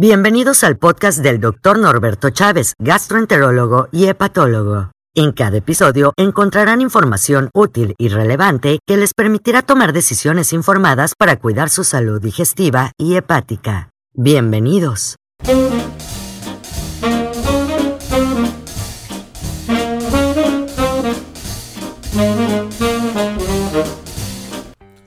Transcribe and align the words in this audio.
Bienvenidos 0.00 0.62
al 0.62 0.78
podcast 0.78 1.18
del 1.24 1.40
Dr. 1.40 1.76
Norberto 1.76 2.30
Chávez, 2.30 2.74
gastroenterólogo 2.78 3.88
y 3.90 4.06
hepatólogo. 4.06 4.92
En 5.12 5.32
cada 5.32 5.56
episodio 5.56 6.12
encontrarán 6.16 6.80
información 6.80 7.50
útil 7.52 7.96
y 7.98 8.06
relevante 8.06 8.78
que 8.86 8.96
les 8.96 9.12
permitirá 9.12 9.62
tomar 9.62 9.92
decisiones 9.92 10.52
informadas 10.52 11.14
para 11.18 11.40
cuidar 11.40 11.68
su 11.68 11.82
salud 11.82 12.22
digestiva 12.22 12.92
y 12.96 13.16
hepática. 13.16 13.90
Bienvenidos. 14.14 15.16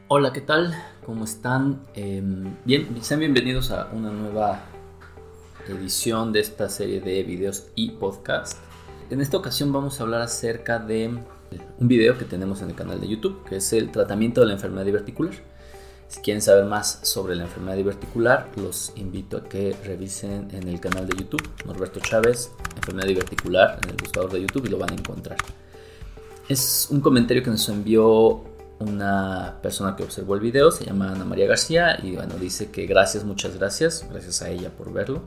Hola, 0.10 0.34
¿qué 0.34 0.42
tal? 0.42 0.76
¿Cómo 1.06 1.24
están? 1.24 1.80
Em, 1.94 2.58
bien, 2.66 3.02
sean 3.02 3.22
bienvenidos 3.22 3.72
a 3.72 3.88
una 3.94 4.12
nueva 4.12 4.60
edición 5.68 6.34
de 6.34 6.40
esta 6.40 6.70
serie 6.70 7.02
de 7.02 7.24
videos 7.24 7.68
y 7.76 7.92
podcast. 7.92 8.58
En 9.10 9.22
esta 9.22 9.38
ocasión 9.38 9.72
vamos 9.72 10.00
a 10.00 10.04
hablar 10.04 10.22
acerca 10.22 10.80
de 10.80 11.08
un 11.80 11.88
video 11.88 12.18
que 12.18 12.26
tenemos 12.26 12.62
en 12.62 12.70
el 12.70 12.76
canal 12.76 13.00
de 13.00 13.08
YouTube, 13.08 13.44
que 13.48 13.58
es 13.58 13.74
el 13.74 13.92
tratamiento 13.92 14.42
de 14.42 14.48
la 14.48 14.54
enfermedad 14.54 14.86
diverticular. 14.86 15.34
Si 16.08 16.22
quieren 16.22 16.42
saber 16.42 16.66
más 16.66 17.00
sobre 17.04 17.36
la 17.36 17.44
enfermedad 17.44 17.78
diverticular, 17.78 18.50
los 18.58 18.92
invito 18.98 19.38
a 19.38 19.44
que 19.44 19.76
revisen 19.86 20.50
en 20.52 20.68
el 20.68 20.80
canal 20.80 21.08
de 21.08 21.16
YouTube, 21.18 21.48
Norberto 21.66 22.00
Chávez, 22.02 22.52
enfermedad 22.76 23.08
diverticular, 23.08 23.80
en 23.84 23.92
el 23.92 23.96
buscador 23.96 24.32
de 24.32 24.42
YouTube 24.42 24.66
y 24.66 24.70
lo 24.70 24.78
van 24.78 24.92
a 24.92 24.94
encontrar. 24.94 25.38
Es 26.50 26.88
un 26.90 27.00
comentario 27.00 27.42
que 27.44 27.50
nos 27.50 27.70
envió 27.70 28.44
una 28.82 29.60
persona 29.62 29.96
que 29.96 30.04
observó 30.04 30.36
el 30.36 30.42
video, 30.42 30.72
se 30.72 30.86
llama 30.86 31.12
Ana 31.12 31.26
María 31.26 31.48
García 31.48 32.00
y 32.02 32.16
bueno, 32.16 32.36
dice 32.36 32.72
que 32.72 32.86
gracias, 32.86 33.24
muchas 33.24 33.58
gracias, 33.58 34.06
gracias 34.10 34.42
a 34.42 34.50
ella 34.50 34.70
por 34.70 34.92
verlo. 34.92 35.24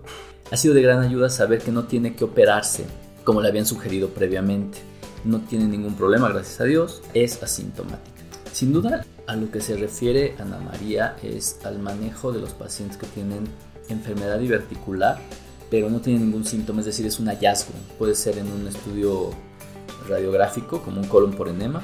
Ha 0.50 0.56
sido 0.56 0.74
de 0.74 0.82
gran 0.82 1.00
ayuda 1.00 1.30
saber 1.30 1.60
que 1.60 1.72
no 1.72 1.84
tiene 1.84 2.14
que 2.14 2.24
operarse 2.24 2.84
como 3.24 3.40
le 3.40 3.48
habían 3.48 3.66
sugerido 3.66 4.10
previamente. 4.10 4.78
No 5.24 5.40
tiene 5.40 5.66
ningún 5.66 5.94
problema, 5.94 6.28
gracias 6.28 6.60
a 6.60 6.64
Dios, 6.64 7.02
es 7.14 7.42
asintomática. 7.42 8.22
Sin 8.52 8.72
duda, 8.72 9.04
a 9.26 9.36
lo 9.36 9.50
que 9.50 9.60
se 9.60 9.76
refiere 9.76 10.34
Ana 10.38 10.58
María 10.58 11.16
es 11.22 11.58
al 11.64 11.78
manejo 11.78 12.30
de 12.30 12.40
los 12.40 12.50
pacientes 12.50 12.98
que 12.98 13.06
tienen 13.06 13.48
enfermedad 13.88 14.38
diverticular, 14.38 15.18
pero 15.70 15.88
no 15.88 16.00
tienen 16.00 16.26
ningún 16.26 16.44
síntoma, 16.44 16.80
es 16.80 16.86
decir, 16.86 17.06
es 17.06 17.18
un 17.18 17.26
hallazgo. 17.26 17.72
Puede 17.98 18.14
ser 18.14 18.38
en 18.38 18.50
un 18.52 18.68
estudio 18.68 19.30
radiográfico 20.08 20.82
como 20.82 21.00
un 21.00 21.08
colon 21.08 21.32
por 21.32 21.48
enema, 21.48 21.82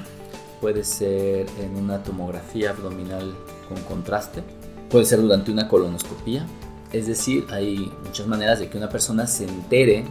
puede 0.61 0.84
ser 0.84 1.47
en 1.61 1.77
una 1.77 2.03
tomografía 2.03 2.70
abdominal 2.70 3.34
con 3.69 3.80
contraste, 3.84 4.42
puede 4.91 5.05
ser 5.05 5.20
durante 5.22 5.50
una 5.50 5.69
colonoscopia. 5.69 6.47
Es 6.92 7.06
decir, 7.06 7.47
hay 7.50 7.91
muchas 8.05 8.27
maneras 8.27 8.58
de 8.58 8.69
que 8.69 8.77
una 8.77 8.88
persona 8.88 9.27
se 9.27 9.44
entere 9.44 10.05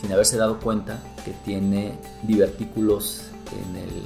sin 0.00 0.12
haberse 0.12 0.36
dado 0.36 0.58
cuenta 0.58 0.98
que 1.24 1.32
tiene 1.44 1.92
divertículos 2.22 3.22
en 3.52 3.76
el 3.76 4.02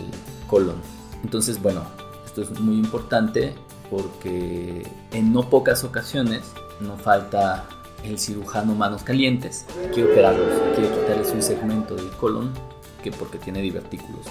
colon. 0.48 0.76
Entonces, 1.22 1.60
bueno, 1.62 1.82
esto 2.26 2.42
es 2.42 2.60
muy 2.60 2.76
importante 2.76 3.54
porque 3.90 4.86
en 5.12 5.32
no 5.32 5.48
pocas 5.48 5.84
ocasiones 5.84 6.42
no 6.80 6.96
falta 6.96 7.66
el 8.04 8.18
cirujano 8.18 8.74
manos 8.74 9.02
calientes, 9.02 9.64
quiere 9.94 10.12
operarlos, 10.12 10.52
quiere 10.74 10.90
quitarles 10.94 11.30
un 11.30 11.42
segmento 11.42 11.94
del 11.94 12.10
colon 12.10 12.52
que 13.02 13.10
porque 13.10 13.38
tiene 13.38 13.62
divertículos. 13.62 14.26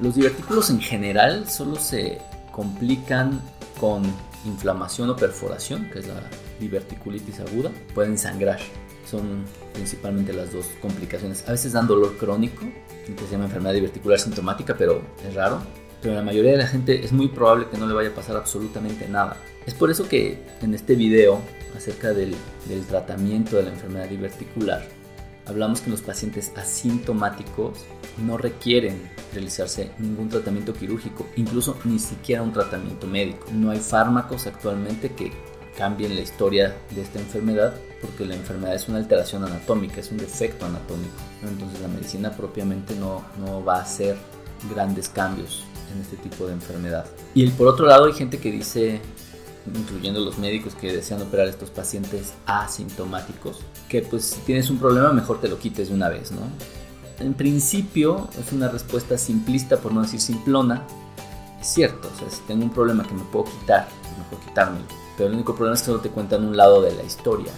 Los 0.00 0.14
divertículos 0.14 0.70
en 0.70 0.80
general 0.80 1.48
solo 1.48 1.76
se 1.76 2.18
complican 2.52 3.40
con 3.80 4.02
inflamación 4.44 5.10
o 5.10 5.16
perforación, 5.16 5.88
que 5.90 6.00
es 6.00 6.06
la 6.06 6.22
diverticulitis 6.60 7.40
aguda. 7.40 7.70
Pueden 7.94 8.18
sangrar. 8.18 8.58
Son 9.10 9.44
principalmente 9.72 10.32
las 10.32 10.52
dos 10.52 10.66
complicaciones. 10.82 11.48
A 11.48 11.52
veces 11.52 11.72
dan 11.72 11.86
dolor 11.86 12.16
crónico, 12.18 12.66
que 13.06 13.24
se 13.24 13.32
llama 13.32 13.44
enfermedad 13.44 13.74
diverticular 13.74 14.18
sintomática, 14.18 14.74
pero 14.76 15.00
es 15.26 15.34
raro. 15.34 15.60
Pero 16.02 16.14
la 16.14 16.22
mayoría 16.22 16.52
de 16.52 16.58
la 16.58 16.66
gente 16.66 17.04
es 17.04 17.12
muy 17.12 17.28
probable 17.28 17.68
que 17.70 17.78
no 17.78 17.86
le 17.86 17.94
vaya 17.94 18.10
a 18.10 18.14
pasar 18.14 18.36
absolutamente 18.36 19.08
nada. 19.08 19.36
Es 19.64 19.74
por 19.74 19.90
eso 19.90 20.08
que 20.08 20.38
en 20.60 20.74
este 20.74 20.94
video 20.94 21.40
acerca 21.76 22.12
del, 22.12 22.34
del 22.68 22.84
tratamiento 22.86 23.56
de 23.56 23.64
la 23.64 23.70
enfermedad 23.70 24.08
diverticular 24.08 24.86
hablamos 25.46 25.80
que 25.80 25.90
los 25.90 26.02
pacientes 26.02 26.52
asintomáticos 26.56 27.78
no 28.18 28.38
requieren 28.38 29.10
realizarse 29.32 29.90
ningún 29.98 30.28
tratamiento 30.28 30.72
quirúrgico, 30.72 31.26
incluso 31.36 31.76
ni 31.84 31.98
siquiera 31.98 32.42
un 32.42 32.52
tratamiento 32.52 33.06
médico. 33.06 33.46
No 33.52 33.70
hay 33.70 33.80
fármacos 33.80 34.46
actualmente 34.46 35.12
que 35.14 35.32
cambien 35.76 36.14
la 36.14 36.22
historia 36.22 36.76
de 36.94 37.02
esta 37.02 37.18
enfermedad 37.18 37.74
porque 38.00 38.24
la 38.24 38.34
enfermedad 38.34 38.74
es 38.74 38.88
una 38.88 38.98
alteración 38.98 39.44
anatómica, 39.44 40.00
es 40.00 40.10
un 40.10 40.18
defecto 40.18 40.66
anatómico. 40.66 41.14
Entonces 41.42 41.80
la 41.80 41.88
medicina 41.88 42.30
propiamente 42.30 42.94
no, 42.94 43.24
no 43.38 43.64
va 43.64 43.78
a 43.78 43.82
hacer 43.82 44.16
grandes 44.72 45.08
cambios 45.08 45.64
en 45.92 46.00
este 46.00 46.16
tipo 46.16 46.46
de 46.46 46.54
enfermedad. 46.54 47.06
Y 47.34 47.48
por 47.50 47.68
otro 47.68 47.86
lado 47.86 48.06
hay 48.06 48.12
gente 48.12 48.38
que 48.38 48.50
dice, 48.50 49.00
incluyendo 49.74 50.20
los 50.20 50.38
médicos 50.38 50.74
que 50.74 50.92
desean 50.92 51.22
operar 51.22 51.46
a 51.46 51.50
estos 51.50 51.70
pacientes 51.70 52.32
asintomáticos, 52.46 53.60
que 53.88 54.02
pues 54.02 54.24
si 54.24 54.40
tienes 54.40 54.70
un 54.70 54.78
problema 54.78 55.12
mejor 55.12 55.40
te 55.40 55.48
lo 55.48 55.58
quites 55.58 55.88
de 55.88 55.94
una 55.94 56.08
vez, 56.08 56.32
¿no? 56.32 56.40
En 57.18 57.34
principio 57.34 58.28
es 58.38 58.52
una 58.52 58.68
respuesta 58.68 59.16
simplista, 59.16 59.78
por 59.78 59.92
no 59.92 60.02
decir 60.02 60.20
simplona. 60.20 60.82
Es 61.60 61.68
cierto, 61.68 62.10
o 62.14 62.18
sea, 62.18 62.28
si 62.30 62.40
tengo 62.42 62.64
un 62.64 62.70
problema 62.70 63.04
que 63.04 63.14
me 63.14 63.22
puedo 63.24 63.46
quitar, 63.46 63.88
pues 64.02 64.18
mejor 64.18 64.38
quitármelo. 64.46 64.84
Pero 65.16 65.28
el 65.28 65.34
único 65.34 65.54
problema 65.54 65.74
es 65.74 65.80
que 65.80 65.86
solo 65.86 66.00
te 66.00 66.10
cuentan 66.10 66.44
un 66.44 66.56
lado 66.56 66.82
de 66.82 66.94
la 66.94 67.02
historia. 67.02 67.52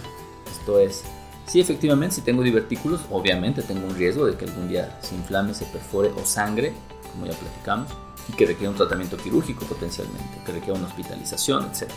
Esto 0.49 0.79
es, 0.79 1.03
sí, 1.45 1.59
efectivamente, 1.59 2.15
si 2.15 2.21
tengo 2.21 2.41
divertículos, 2.41 3.01
obviamente 3.11 3.61
tengo 3.61 3.85
un 3.85 3.95
riesgo 3.95 4.25
de 4.25 4.35
que 4.35 4.45
algún 4.45 4.69
día 4.69 4.97
se 5.01 5.15
inflame, 5.15 5.53
se 5.53 5.65
perfore 5.65 6.09
o 6.09 6.25
sangre, 6.25 6.73
como 7.11 7.25
ya 7.25 7.37
platicamos, 7.37 7.89
y 8.29 8.33
que 8.33 8.45
requiera 8.45 8.71
un 8.71 8.77
tratamiento 8.77 9.17
quirúrgico 9.17 9.65
potencialmente, 9.65 10.41
que 10.45 10.53
requiera 10.53 10.79
una 10.79 10.87
hospitalización, 10.87 11.65
etc. 11.65 11.91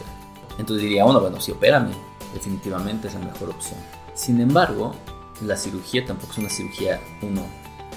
Entonces 0.58 0.82
diría, 0.82 1.04
bueno, 1.04 1.20
bueno, 1.20 1.40
sí, 1.40 1.52
opérame, 1.52 1.92
definitivamente 2.34 3.06
es 3.06 3.14
la 3.14 3.20
mejor 3.20 3.50
opción. 3.50 3.78
Sin 4.14 4.40
embargo, 4.40 4.94
la 5.40 5.56
cirugía 5.56 6.04
tampoco 6.04 6.32
es 6.32 6.38
una 6.38 6.50
cirugía, 6.50 7.00
uno, 7.22 7.42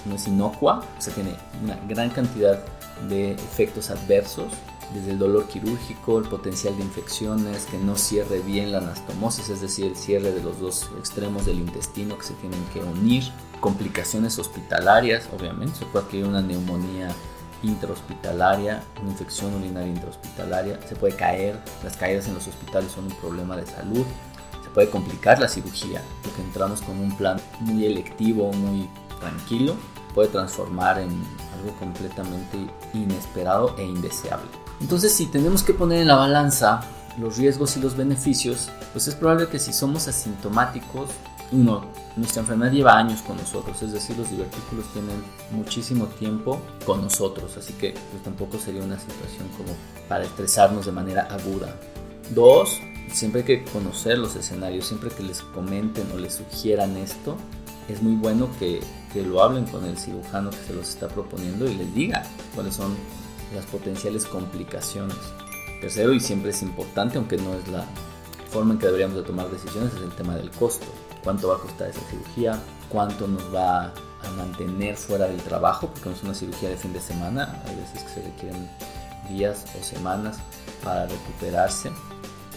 no 0.06 0.16
es 0.16 0.28
inocua, 0.28 0.84
o 0.98 1.02
sea, 1.02 1.14
tiene 1.14 1.36
una 1.64 1.76
gran 1.88 2.10
cantidad 2.10 2.64
de 3.10 3.34
efectos 3.34 3.90
adversos, 3.90 4.54
desde 4.94 5.12
el 5.12 5.20
dolor 5.20 5.48
quirúrgico, 5.48 6.20
el 6.20 6.26
potencial 6.26 6.78
de 6.78 6.84
infecciones, 6.84 7.66
que 7.66 7.78
no 7.78 7.96
cierre 7.96 8.40
bien 8.40 8.72
la 8.72 8.78
anastomosis, 8.78 9.50
es 9.50 9.62
decir, 9.62 9.88
el 9.88 9.96
cierre 9.96 10.32
de 10.32 10.42
los 10.42 10.60
dos 10.60 10.90
extremos 11.00 11.46
del 11.46 11.60
intestino 11.60 12.18
que 12.18 12.24
se 12.24 12.34
tienen 12.36 12.64
que 12.74 12.80
unir, 12.80 13.24
complicaciones 13.60 14.38
hospitalarias, 14.38 15.28
obviamente, 15.38 15.80
se 15.80 15.86
puede 15.86 16.06
adquirir 16.06 16.28
una 16.28 16.42
neumonía 16.42 17.10
intrahospitalaria, 17.64 18.84
una 19.02 19.12
infección 19.12 19.56
urinaria 19.56 19.90
intrahospitalaria, 19.90 20.80
se 20.88 20.96
puede 20.96 21.16
caer, 21.16 21.60
las 21.84 21.98
caídas 21.98 22.28
en 22.28 22.36
los 22.36 22.48
hospitales 22.48 22.92
son 22.92 23.06
un 23.06 23.14
problema 23.14 23.58
de 23.58 23.66
salud, 23.66 24.06
puede 24.76 24.90
complicar 24.90 25.40
la 25.40 25.48
cirugía, 25.48 26.04
porque 26.22 26.42
entramos 26.42 26.82
con 26.82 27.00
un 27.00 27.16
plan 27.18 27.42
muy 27.62 27.86
electivo, 27.86 28.52
muy 28.52 28.88
tranquilo, 29.22 29.74
puede 30.14 30.28
transformar 30.28 31.00
en 31.00 31.10
algo 31.58 31.74
completamente 31.80 32.58
inesperado 32.94 33.74
e 33.78 33.84
indeseable. 33.84 34.50
Entonces, 34.82 35.14
si 35.14 35.28
tenemos 35.28 35.64
que 35.64 35.74
poner 35.74 36.02
en 36.02 36.10
la 36.10 36.18
balanza 36.18 36.82
los 37.18 37.38
riesgos 37.38 37.78
y 37.78 37.80
los 37.80 37.96
beneficios, 37.96 38.70
pues 38.92 39.08
es 39.08 39.16
probable 39.16 39.48
que 39.48 39.60
si 39.60 39.72
somos 39.72 40.10
asintomáticos, 40.10 41.10
uno, 41.54 41.86
nuestra 42.18 42.42
enfermedad 42.42 42.72
lleva 42.72 42.98
años 42.98 43.22
con 43.22 43.38
nosotros, 43.38 43.82
es 43.82 43.94
decir, 43.94 44.18
los 44.18 44.30
divertículos 44.30 44.92
tienen 44.92 45.24
muchísimo 45.52 46.08
tiempo 46.08 46.60
con 46.86 47.02
nosotros, 47.02 47.56
así 47.56 47.72
que 47.74 47.94
pues 48.12 48.24
tampoco 48.24 48.58
sería 48.58 48.84
una 48.84 49.00
situación 49.00 49.48
como 49.56 49.70
para 50.10 50.26
estresarnos 50.26 50.86
de 50.86 50.92
manera 50.92 51.28
aguda. 51.32 51.74
Dos, 52.32 52.82
siempre 53.12 53.42
hay 53.42 53.48
que 53.48 53.64
conocer 53.66 54.18
los 54.18 54.36
escenarios, 54.36 54.88
siempre 54.88 55.10
que 55.10 55.24
les 55.24 55.42
comenten 55.42 56.10
o 56.14 56.18
les 56.18 56.36
sugieran 56.36 56.98
esto, 56.98 57.38
es 57.88 58.02
muy 58.02 58.16
bueno 58.16 58.50
que, 58.60 58.82
que, 59.14 59.22
lo 59.22 59.44
hablen 59.44 59.66
con 59.66 59.86
el 59.86 59.98
cirujano 59.98 60.50
que 60.50 60.58
se 60.58 60.74
los 60.74 60.90
está 60.90 61.08
proponiendo 61.08 61.70
y 61.70 61.76
les 61.76 61.94
diga 61.94 62.24
cuáles 62.56 62.76
son 62.76 62.96
las 63.54 63.66
potenciales 63.66 64.26
complicaciones. 64.26 65.18
Tercero, 65.82 66.14
y 66.14 66.20
siempre 66.20 66.50
es 66.50 66.62
importante, 66.62 67.18
aunque 67.18 67.38
no 67.38 67.54
es 67.54 67.68
la 67.68 67.86
forma 68.50 68.74
en 68.74 68.80
que 68.80 68.88
deberíamos 68.88 69.18
de 69.18 69.24
tomar 69.24 69.50
decisiones, 69.52 69.94
es 69.94 70.02
el 70.02 70.12
tema 70.12 70.36
del 70.36 70.50
costo. 70.52 70.86
¿Cuánto 71.24 71.50
va 71.50 71.56
a 71.56 71.60
costar 71.60 71.90
esa 71.90 72.02
cirugía? 72.10 72.60
¿Cuánto 72.90 73.28
nos 73.28 73.44
va 73.54 73.86
a 73.86 74.32
mantener 74.38 74.96
fuera 74.96 75.28
del 75.28 75.42
trabajo? 75.42 75.88
Porque 75.88 76.10
no 76.10 76.16
es 76.16 76.24
una 76.24 76.34
cirugía 76.34 76.70
de 76.70 76.78
fin 76.78 76.94
de 76.94 77.02
semana, 77.02 77.62
hay 77.68 77.76
veces 77.76 78.04
que 78.04 78.10
se 78.10 78.22
requieren 78.22 78.70
días 79.30 79.66
o 79.80 79.84
semanas 79.84 80.38
para 80.84 81.08
recuperarse 81.08 81.92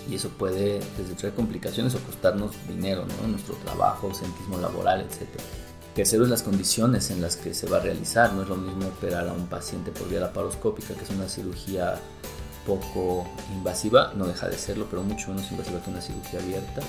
y 0.08 0.14
eso 0.14 0.30
puede 0.30 0.80
traer 1.18 1.34
complicaciones 1.34 1.94
o 1.94 1.98
costarnos 2.00 2.52
dinero, 2.66 3.04
¿no? 3.04 3.28
nuestro 3.28 3.54
trabajo, 3.56 4.14
sentismo 4.14 4.58
laboral, 4.58 5.02
etc. 5.02 5.28
Tercero 5.94 6.24
es 6.24 6.30
las 6.30 6.42
condiciones 6.42 7.10
en 7.10 7.20
las 7.20 7.36
que 7.36 7.52
se 7.52 7.68
va 7.68 7.78
a 7.78 7.80
realizar. 7.80 8.32
No 8.32 8.42
es 8.42 8.48
lo 8.48 8.56
mismo 8.56 8.86
operar 8.86 9.28
a 9.28 9.32
un 9.32 9.46
paciente 9.46 9.90
por 9.90 10.08
vía 10.08 10.20
laparoscópica, 10.20 10.94
que 10.94 11.04
es 11.04 11.10
una 11.10 11.28
cirugía 11.28 11.96
poco 12.66 13.26
invasiva, 13.52 14.12
no 14.14 14.26
deja 14.26 14.48
de 14.48 14.56
serlo, 14.56 14.86
pero 14.90 15.02
mucho 15.02 15.28
menos 15.28 15.50
invasiva 15.50 15.82
que 15.82 15.90
una 15.90 16.00
cirugía 16.00 16.40
abierta. 16.40 16.82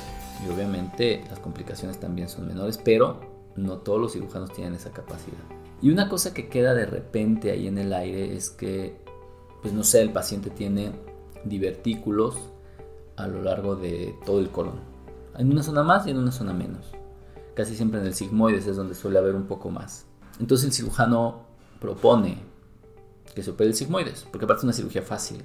y 0.45 0.50
obviamente 0.50 1.24
las 1.30 1.39
complicaciones 1.39 2.00
también 2.00 2.30
son 2.30 2.48
menores, 2.48 2.77
pero 2.77 3.19
no 3.57 3.80
todos 3.80 4.00
los 4.00 4.13
cirujanos 4.13 4.54
tienen 4.54 4.75
esa 4.75 4.92
capacidad. 4.92 5.39
Y 5.81 5.89
una 5.89 6.07
cosa 6.07 6.33
que 6.33 6.48
queda 6.48 6.74
de 6.74 6.86
repente 6.86 7.51
ahí 7.51 7.68
en 7.68 7.77
el 7.77 7.92
aire 7.94 8.36
es 8.36 8.50
que, 8.50 8.95
pues 9.62 9.74
no 9.74 9.83
sé, 9.83 10.01
el 10.01 10.12
paciente 10.12 10.50
tiene 10.50 10.92
divertículos 11.44 12.36
a 13.19 13.27
lo 13.27 13.42
largo 13.42 13.75
de 13.75 14.16
todo 14.25 14.39
el 14.39 14.50
colon. 14.50 14.80
En 15.38 15.51
una 15.51 15.63
zona 15.63 15.83
más 15.83 16.07
y 16.07 16.12
en 16.12 16.18
una 16.18 16.31
zona 16.31 16.54
menos. 16.54 16.92
Casi 17.54 17.75
siempre 17.75 18.00
en 18.00 18.07
el 18.07 18.13
sigmoides 18.13 18.68
es 18.68 18.77
donde 18.77 18.95
suele 18.95 19.19
haber 19.19 19.36
un 19.36 19.45
poco 19.45 19.69
más. 19.69 20.06
Entonces 20.39 20.68
el 20.68 20.74
cirujano 20.74 21.42
propone 21.80 22.38
que 23.36 23.44
se 23.44 23.51
opere 23.51 23.69
el 23.69 23.75
sigmoides, 23.75 24.25
porque 24.31 24.45
aparte 24.45 24.62
es 24.62 24.63
una 24.66 24.74
cirugía 24.74 25.01
fácil, 25.01 25.44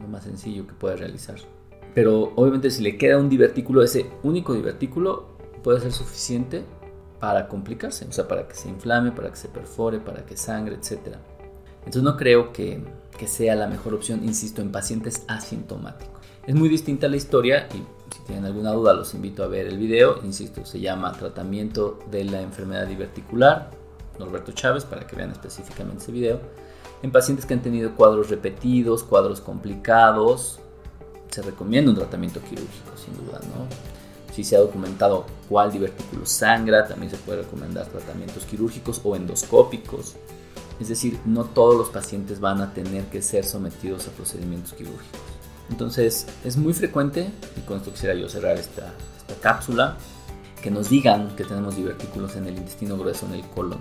lo 0.00 0.08
más 0.08 0.24
sencillo 0.24 0.66
que 0.66 0.74
puede 0.74 0.96
realizar. 0.96 1.36
Pero 1.94 2.32
obviamente 2.36 2.70
si 2.70 2.82
le 2.82 2.96
queda 2.96 3.18
un 3.18 3.28
divertículo, 3.28 3.82
ese 3.82 4.10
único 4.22 4.54
divertículo 4.54 5.26
puede 5.62 5.80
ser 5.80 5.92
suficiente 5.92 6.64
para 7.18 7.48
complicarse, 7.48 8.06
o 8.06 8.12
sea, 8.12 8.28
para 8.28 8.46
que 8.46 8.54
se 8.54 8.68
inflame, 8.68 9.12
para 9.12 9.30
que 9.30 9.36
se 9.36 9.48
perfore, 9.48 9.98
para 9.98 10.24
que 10.24 10.36
sangre, 10.36 10.76
etc. 10.76 11.16
Entonces 11.78 12.02
no 12.02 12.16
creo 12.16 12.52
que, 12.52 12.84
que 13.18 13.26
sea 13.26 13.56
la 13.56 13.66
mejor 13.66 13.94
opción, 13.94 14.24
insisto, 14.24 14.62
en 14.62 14.70
pacientes 14.70 15.24
asintomáticos. 15.26 16.17
Es 16.48 16.54
muy 16.54 16.70
distinta 16.70 17.08
la 17.08 17.16
historia 17.16 17.68
y 17.74 17.84
si 18.10 18.22
tienen 18.22 18.46
alguna 18.46 18.72
duda 18.72 18.94
los 18.94 19.12
invito 19.12 19.44
a 19.44 19.48
ver 19.48 19.66
el 19.66 19.76
video, 19.76 20.18
insisto, 20.24 20.64
se 20.64 20.80
llama 20.80 21.12
Tratamiento 21.12 21.98
de 22.10 22.24
la 22.24 22.40
enfermedad 22.40 22.86
diverticular, 22.86 23.70
Norberto 24.18 24.52
Chávez, 24.52 24.86
para 24.86 25.06
que 25.06 25.14
vean 25.14 25.30
específicamente 25.30 26.04
ese 26.04 26.10
video. 26.10 26.40
En 27.02 27.12
pacientes 27.12 27.44
que 27.44 27.52
han 27.52 27.60
tenido 27.60 27.94
cuadros 27.94 28.30
repetidos, 28.30 29.04
cuadros 29.04 29.42
complicados, 29.42 30.58
se 31.28 31.42
recomienda 31.42 31.90
un 31.90 31.98
tratamiento 31.98 32.40
quirúrgico, 32.40 32.92
sin 32.96 33.14
duda, 33.26 33.40
¿no? 33.42 33.66
Si 34.34 34.42
se 34.42 34.56
ha 34.56 34.60
documentado 34.60 35.26
cuál 35.50 35.70
divertículo 35.70 36.24
sangra, 36.24 36.88
también 36.88 37.10
se 37.10 37.18
puede 37.18 37.42
recomendar 37.42 37.88
tratamientos 37.88 38.46
quirúrgicos 38.46 39.02
o 39.04 39.14
endoscópicos. 39.16 40.16
Es 40.80 40.88
decir, 40.88 41.18
no 41.26 41.44
todos 41.44 41.76
los 41.76 41.90
pacientes 41.90 42.40
van 42.40 42.62
a 42.62 42.72
tener 42.72 43.04
que 43.08 43.20
ser 43.20 43.44
sometidos 43.44 44.08
a 44.08 44.12
procedimientos 44.12 44.72
quirúrgicos. 44.72 45.27
Entonces, 45.70 46.26
es 46.44 46.56
muy 46.56 46.72
frecuente, 46.72 47.30
y 47.56 47.60
con 47.60 47.78
esto 47.78 47.92
quisiera 47.92 48.14
yo 48.14 48.28
cerrar 48.28 48.56
esta, 48.56 48.92
cápsula, 49.42 49.96
que 50.62 50.70
nos 50.70 50.88
digan 50.88 51.36
que 51.36 51.44
tenemos 51.44 51.76
divertículos 51.76 52.34
en 52.34 52.46
el 52.46 52.56
intestino 52.56 52.96
grueso, 52.96 53.26
en 53.26 53.34
el 53.34 53.42
colon. 53.42 53.78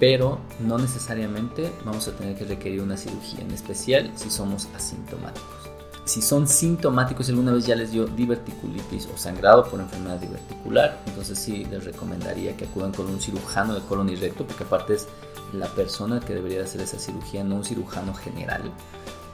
Pero 0.00 0.40
no 0.58 0.78
necesariamente 0.78 1.70
vamos 1.84 2.08
a 2.08 2.12
tener 2.12 2.36
que 2.36 2.44
requerir 2.44 2.80
una 2.80 2.96
cirugía, 2.96 3.40
en 3.40 3.52
especial 3.52 4.10
si 4.16 4.30
somos 4.30 4.68
asintomáticos. 4.74 5.70
Si 6.06 6.20
son 6.20 6.48
sintomáticos, 6.48 7.28
alguna 7.28 7.52
vez 7.52 7.66
ya 7.66 7.76
les 7.76 7.92
dio 7.92 8.06
diverticulitis 8.06 9.06
o 9.06 9.16
sangrado 9.16 9.64
por 9.64 9.80
enfermedad 9.80 10.18
diverticular, 10.18 11.00
entonces 11.06 11.38
sí 11.38 11.64
les 11.70 11.84
recomendaría 11.84 12.56
que 12.56 12.64
acudan 12.64 12.92
con 12.92 13.06
un 13.06 13.20
cirujano 13.20 13.74
de 13.74 13.80
colon 13.82 14.10
y 14.10 14.16
recto, 14.16 14.46
porque 14.46 14.64
aparte 14.64 14.94
es 14.94 15.08
la 15.54 15.66
persona 15.68 16.20
que 16.20 16.34
debería 16.34 16.62
hacer 16.62 16.82
esa 16.82 16.98
cirugía, 16.98 17.44
no 17.44 17.56
un 17.56 17.64
cirujano 17.64 18.12
general. 18.12 18.70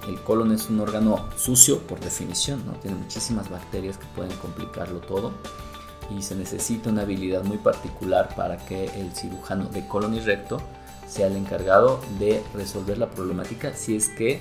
El 0.09 0.21
colon 0.23 0.53
es 0.53 0.71
un 0.71 0.81
órgano 0.81 1.29
sucio 1.37 1.81
por 1.81 2.01
definición, 2.01 2.65
¿no? 2.67 2.73
tiene 2.73 2.97
muchísimas 2.97 3.51
bacterias 3.51 3.99
que 3.99 4.07
pueden 4.17 4.37
complicarlo 4.39 5.01
todo 5.01 5.33
y 6.11 6.23
se 6.23 6.35
necesita 6.35 6.91
una 6.91 7.03
habilidad 7.03 7.45
muy 7.45 7.59
particular 7.59 8.35
para 8.35 8.57
que 8.57 8.87
el 9.01 9.13
cirujano 9.13 9.67
de 9.67 9.87
colon 9.87 10.15
y 10.15 10.21
recto 10.21 10.61
sea 11.07 11.27
el 11.27 11.37
encargado 11.37 12.01
de 12.19 12.43
resolver 12.55 12.99
la 12.99 13.11
problemática 13.11 13.75
si 13.75 13.97
es 13.97 14.09
que 14.09 14.41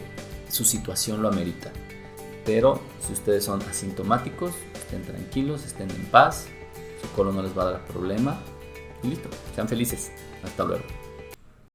su 0.50 0.64
situación 0.64 1.22
lo 1.22 1.28
amerita. 1.28 1.72
Pero 2.46 2.80
si 3.06 3.14
ustedes 3.14 3.44
son 3.44 3.62
asintomáticos, 3.64 4.54
estén 4.74 5.04
tranquilos, 5.04 5.66
estén 5.66 5.90
en 5.92 6.06
paz, 6.06 6.48
su 7.02 7.10
colon 7.16 7.36
no 7.36 7.44
les 7.44 7.58
va 7.58 7.64
a 7.64 7.72
dar 7.72 7.86
problema 7.86 8.40
y 9.04 9.08
listo, 9.08 9.30
sean 9.56 9.68
felices. 9.68 10.12
Hasta 10.44 10.64
luego. 10.64 10.99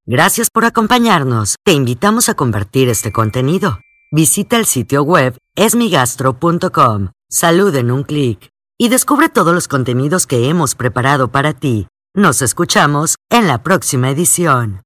Gracias 0.07 0.51
por 0.51 0.67
acompañarnos. 0.67 1.57
Te 1.65 1.73
invitamos 1.73 2.29
a 2.29 2.35
compartir 2.35 2.91
este 2.91 3.11
contenido. 3.11 3.81
Visita 4.13 4.59
el 4.59 4.67
sitio 4.67 5.03
web 5.03 5.39
esmigastro.com. 5.57 7.13
Salud 7.31 7.75
en 7.75 7.91
un 7.91 8.03
clic. 8.03 8.51
Y 8.79 8.91
descubre 8.91 9.31
todos 9.31 9.55
los 9.55 9.67
contenidos 9.67 10.27
que 10.27 10.51
hemos 10.51 10.75
preparado 10.75 11.29
para 11.29 11.55
ti. 11.55 11.87
Nos 12.15 12.43
escuchamos 12.43 13.17
en 13.31 13.47
la 13.47 13.63
próxima 13.63 14.11
edición. 14.11 14.83